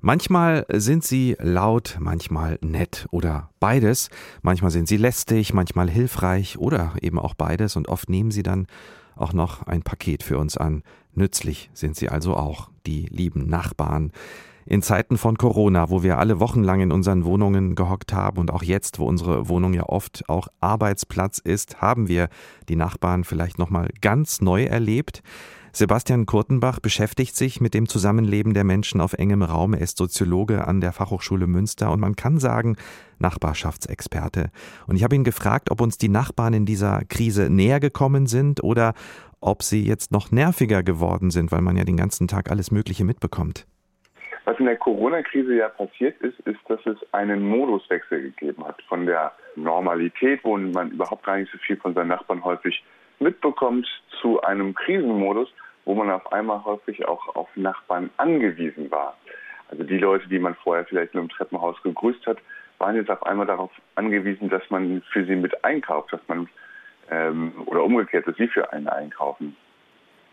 [0.00, 4.10] Manchmal sind sie laut, manchmal nett oder beides.
[4.42, 7.74] Manchmal sind sie lästig, manchmal hilfreich oder eben auch beides.
[7.74, 8.68] Und oft nehmen sie dann
[9.16, 10.84] auch noch ein Paket für uns an.
[11.14, 14.12] Nützlich sind sie also auch, die lieben Nachbarn.
[14.66, 18.62] In Zeiten von Corona, wo wir alle wochenlang in unseren Wohnungen gehockt haben und auch
[18.62, 22.28] jetzt, wo unsere Wohnung ja oft auch Arbeitsplatz ist, haben wir
[22.68, 25.22] die Nachbarn vielleicht noch mal ganz neu erlebt.
[25.78, 29.74] Sebastian Kurtenbach beschäftigt sich mit dem Zusammenleben der Menschen auf engem Raum.
[29.74, 32.76] Er ist Soziologe an der Fachhochschule Münster und man kann sagen,
[33.20, 34.50] Nachbarschaftsexperte.
[34.88, 38.60] Und ich habe ihn gefragt, ob uns die Nachbarn in dieser Krise näher gekommen sind
[38.64, 38.92] oder
[39.40, 43.04] ob sie jetzt noch nerviger geworden sind, weil man ja den ganzen Tag alles Mögliche
[43.04, 43.64] mitbekommt.
[44.46, 49.06] Was in der Corona-Krise ja passiert ist, ist, dass es einen Moduswechsel gegeben hat von
[49.06, 52.82] der Normalität, wo man überhaupt gar nicht so viel von seinen Nachbarn häufig
[54.48, 55.52] einem Krisenmodus,
[55.84, 59.16] wo man auf einmal häufig auch auf Nachbarn angewiesen war.
[59.70, 62.38] Also die Leute, die man vorher vielleicht nur im Treppenhaus gegrüßt hat,
[62.78, 66.48] waren jetzt auf einmal darauf angewiesen, dass man für sie mit einkauft, dass man
[67.10, 69.56] ähm, oder umgekehrt, dass sie für einen einkaufen.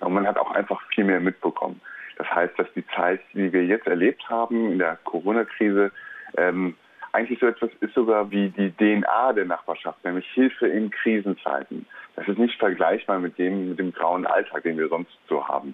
[0.00, 1.80] Und man hat auch einfach viel mehr mitbekommen.
[2.16, 5.92] Das heißt, dass die Zeit, die wir jetzt erlebt haben in der Corona-Krise,
[6.36, 6.74] ähm,
[7.12, 11.86] eigentlich so etwas ist sogar wie die DNA der Nachbarschaft, nämlich Hilfe in Krisenzeiten.
[12.20, 15.72] Das ist nicht vergleichbar mit dem, mit dem grauen Alltag, den wir sonst so haben.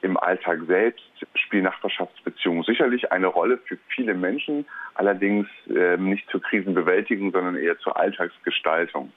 [0.00, 6.40] Im Alltag selbst spielen Nachbarschaftsbeziehungen sicherlich eine Rolle für viele Menschen, allerdings äh, nicht zur
[6.40, 9.12] Krisenbewältigung, sondern eher zur Alltagsgestaltung.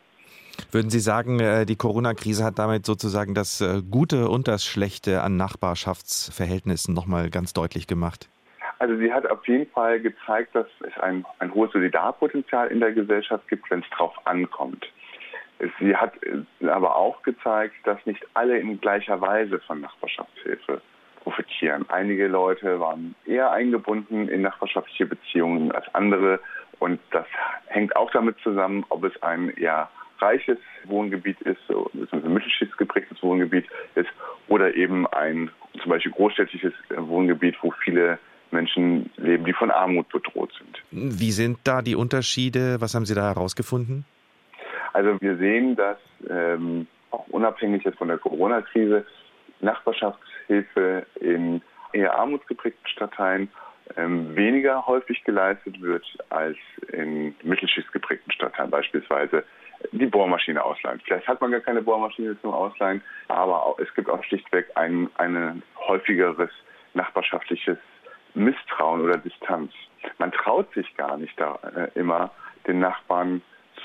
[0.71, 5.21] Würden Sie sagen, äh, die Corona-Krise hat damit sozusagen das äh, Gute und das Schlechte
[5.21, 8.27] an Nachbarschaftsverhältnissen nochmal ganz deutlich gemacht?
[8.79, 12.91] Also sie hat auf jeden Fall gezeigt, dass es ein, ein hohes Solidarpotenzial in der
[12.91, 14.85] Gesellschaft gibt, wenn es drauf ankommt.
[15.79, 16.13] Sie hat
[16.67, 20.81] aber auch gezeigt, dass nicht alle in gleicher Weise von Nachbarschaftshilfe
[21.23, 21.85] profitieren.
[21.89, 26.39] Einige Leute waren eher eingebunden in nachbarschaftliche Beziehungen als andere.
[26.79, 27.25] Und das
[27.67, 29.89] hängt auch damit zusammen, ob es ein eher
[30.19, 34.09] reiches Wohngebiet ist, ein mittelschichtig geprägtes Wohngebiet ist,
[34.47, 35.49] oder eben ein
[35.81, 38.19] zum Beispiel großstädtisches Wohngebiet, wo viele
[38.51, 40.81] Menschen leben, die von Armut bedroht sind.
[40.91, 42.79] Wie sind da die Unterschiede?
[42.79, 44.05] Was haben Sie da herausgefunden?
[44.95, 45.97] Also wir sehen, dass
[46.29, 49.05] ähm, auch unabhängig jetzt von der Corona-Krise
[49.59, 51.61] Nachbarschaftshilfe in
[51.91, 53.49] eher armutsgeprägten Stadtteilen
[53.97, 56.55] ähm, weniger häufig geleistet wird als
[56.93, 59.43] in mittelschichtsgeprägten Stadtteilen, beispielsweise
[59.91, 61.01] die Bohrmaschine ausleihen.
[61.03, 65.09] Vielleicht hat man gar keine Bohrmaschine zum Ausleihen, aber auch, es gibt auch schlichtweg ein,
[65.17, 66.49] ein häufigeres
[66.93, 67.77] nachbarschaftliches
[68.33, 69.73] Misstrauen oder Distanz.
[70.19, 72.31] Man traut sich gar nicht da äh, immer,
[72.65, 73.41] den Nachbarn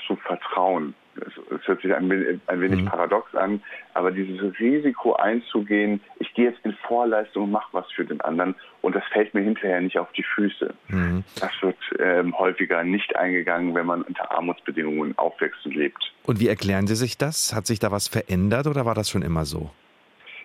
[0.07, 0.95] zu vertrauen.
[1.15, 2.85] Es hört sich ein, ein wenig mhm.
[2.85, 3.61] paradox an,
[3.93, 8.55] aber dieses Risiko einzugehen, ich gehe jetzt in Vorleistung und mache was für den anderen
[8.81, 10.73] und das fällt mir hinterher nicht auf die Füße.
[10.87, 11.23] Mhm.
[11.39, 16.13] Das wird ähm, häufiger nicht eingegangen, wenn man unter Armutsbedingungen aufwächst und lebt.
[16.23, 17.53] Und wie erklären Sie sich das?
[17.53, 19.71] Hat sich da was verändert oder war das schon immer so?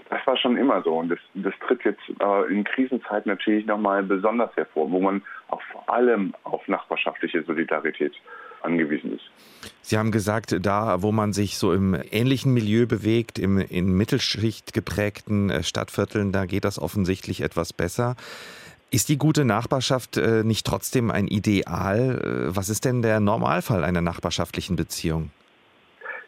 [0.09, 4.03] Das war schon immer so und das, das tritt jetzt äh, in Krisenzeiten natürlich nochmal
[4.05, 8.13] besonders hervor, wo man auch vor allem auf nachbarschaftliche Solidarität
[8.63, 9.25] angewiesen ist.
[9.83, 14.73] Sie haben gesagt, da, wo man sich so im ähnlichen Milieu bewegt, im in Mittelschicht
[14.73, 18.17] geprägten äh, Stadtvierteln, da geht das offensichtlich etwas besser.
[18.91, 22.49] Ist die gute Nachbarschaft äh, nicht trotzdem ein Ideal?
[22.51, 25.31] Äh, was ist denn der Normalfall einer nachbarschaftlichen Beziehung?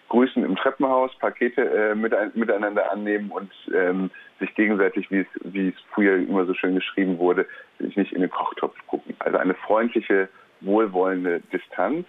[0.08, 4.10] Grüßen im Treppenhaus, Pakete äh, mit, miteinander annehmen und ähm,
[4.40, 7.46] sich gegenseitig, wie es, wie es früher immer so schön geschrieben wurde,
[7.78, 9.14] sich nicht in den Kochtopf gucken.
[9.18, 10.28] Also eine freundliche,
[10.60, 12.06] wohlwollende Distanz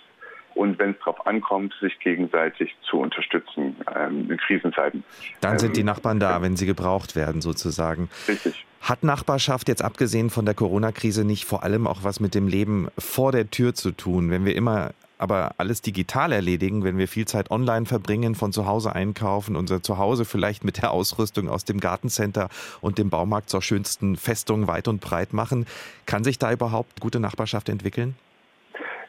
[0.55, 5.03] und wenn es darauf ankommt, sich gegenseitig zu unterstützen ähm, in Krisenzeiten.
[5.41, 8.09] Dann sind die ähm, Nachbarn da, wenn sie gebraucht werden, sozusagen.
[8.27, 8.65] Richtig.
[8.81, 12.89] Hat Nachbarschaft jetzt abgesehen von der Corona-Krise nicht vor allem auch was mit dem Leben
[12.97, 14.31] vor der Tür zu tun?
[14.31, 18.65] Wenn wir immer aber alles digital erledigen, wenn wir viel Zeit online verbringen, von zu
[18.65, 22.47] Hause einkaufen, unser Zuhause vielleicht mit der Ausrüstung aus dem Gartencenter
[22.79, 25.65] und dem Baumarkt zur schönsten Festung weit und breit machen,
[26.05, 28.15] kann sich da überhaupt gute Nachbarschaft entwickeln?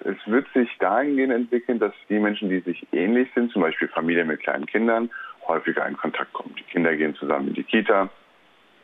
[0.04, 4.28] Es wird sich dahingehend entwickeln, dass die Menschen, die sich ähnlich sind, zum Beispiel Familien
[4.28, 5.10] mit kleinen Kindern,
[5.46, 6.54] häufiger in Kontakt kommen.
[6.58, 8.08] Die Kinder gehen zusammen in die Kita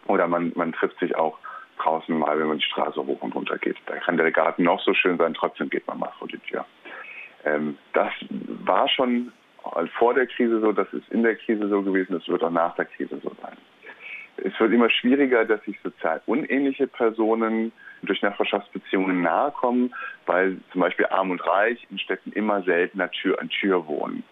[0.07, 1.39] oder man, man trifft sich auch
[1.79, 3.77] draußen mal, wenn man die Straße hoch und runter geht.
[3.87, 6.65] Da kann der Garten noch so schön sein, trotzdem geht man mal vor die Tür.
[7.45, 8.13] Ähm, das
[8.65, 9.33] war schon
[9.99, 12.75] vor der Krise so, das ist in der Krise so gewesen, das wird auch nach
[12.77, 13.57] der Krise so sein.
[14.45, 17.73] Es wird immer schwieriger, dass sich sozial unähnliche Personen
[18.03, 19.95] durch Nachbarschaftsbeziehungen nahe kommen,
[20.27, 24.23] weil zum Beispiel Arm und Reich in Städten immer seltener Tür an Tür wohnen.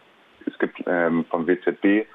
[0.47, 2.07] Es gibt ähm, vom WZB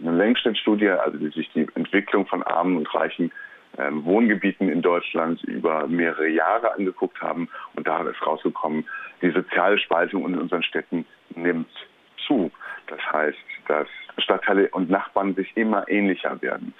[0.00, 3.32] eine Längsschnittstudie, also die sich die Entwicklung von Armen und Reichen
[3.78, 7.48] ähm, Wohngebieten in Deutschland über mehrere Jahre angeguckt haben.
[7.74, 8.86] Und da ist rausgekommen,
[9.22, 11.70] die soziale Spaltung in unseren Städten nimmt
[12.26, 12.50] zu.
[12.88, 13.38] Das heißt,
[13.68, 13.88] dass
[14.18, 16.74] Stadtteile und Nachbarn sich immer ähnlicher werden.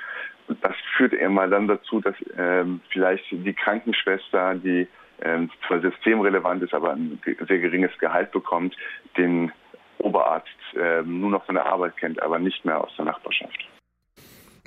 [0.62, 4.87] Das führt immer dann dazu, dass ähm, vielleicht die Krankenschwester, die
[5.22, 8.76] ähm, zwar systemrelevant ist, aber ein sehr geringes Gehalt bekommt,
[9.16, 9.50] den
[9.98, 13.66] Oberarzt äh, nur noch von der Arbeit kennt, aber nicht mehr aus der Nachbarschaft.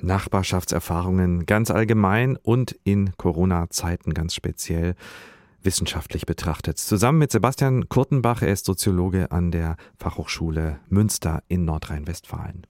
[0.02, 4.94] Nachbarschaftserfahrungen ganz allgemein und in Corona-Zeiten ganz speziell
[5.62, 6.78] wissenschaftlich betrachtet.
[6.78, 12.66] Zusammen mit Sebastian Kurtenbach, er ist Soziologe an der Fachhochschule Münster in Nordrhein-Westfalen.